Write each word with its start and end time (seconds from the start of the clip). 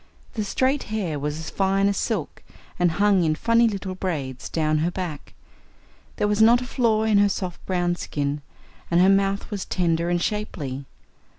The 0.33 0.43
straight 0.43 0.81
hair 0.89 1.19
was 1.19 1.37
as 1.37 1.51
fine 1.51 1.87
as 1.87 1.95
silk, 1.95 2.41
and 2.79 2.93
hung 2.93 3.23
in 3.23 3.35
funny 3.35 3.67
little 3.67 3.93
braids 3.93 4.49
down 4.49 4.79
her 4.79 4.89
back; 4.89 5.35
there 6.15 6.27
was 6.27 6.41
not 6.41 6.59
a 6.59 6.65
flaw 6.65 7.03
in 7.03 7.19
her 7.19 7.29
soft 7.29 7.63
brown 7.67 7.95
skin, 7.95 8.41
and 8.89 8.99
her 8.99 9.09
mouth 9.09 9.51
was 9.51 9.63
tender 9.63 10.09
and 10.09 10.19
shapely. 10.19 10.85